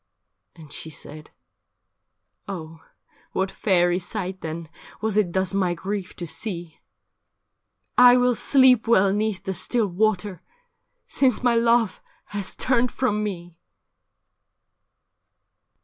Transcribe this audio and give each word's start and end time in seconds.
And 0.55 0.73
she 0.73 0.89
said,' 0.89 1.29
Oh, 2.49 2.81
what 3.33 3.51
fairy 3.51 3.99
sight 3.99 4.41
then 4.41 4.67
Was 4.99 5.15
it 5.15 5.31
thus 5.31 5.53
my 5.53 5.75
grief 5.75 6.15
to 6.15 6.25
see? 6.25 6.79
I 7.99 8.17
will 8.17 8.33
sleep 8.33 8.87
well 8.87 9.13
'neath 9.13 9.43
the 9.43 9.53
still 9.53 9.85
water, 9.85 10.41
Since 11.07 11.43
my 11.43 11.53
love 11.53 12.01
has 12.29 12.55
turned 12.55 12.91
from 12.91 13.23
me.' 13.23 13.59